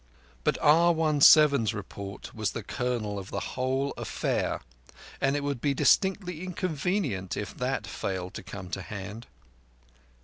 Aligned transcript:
But 0.43 0.59
R17's 0.61 1.75
report 1.75 2.33
was 2.33 2.53
the 2.53 2.63
kernel 2.63 3.19
of 3.19 3.29
the 3.29 3.39
whole 3.53 3.91
affair, 3.95 4.61
and 5.21 5.35
it 5.35 5.43
would 5.43 5.61
be 5.61 5.75
distinctly 5.75 6.41
inconvenient 6.41 7.37
if 7.37 7.55
that 7.57 7.85
failed 7.85 8.33
to 8.33 8.41
come 8.41 8.71
to 8.71 8.81
hand. 8.81 9.27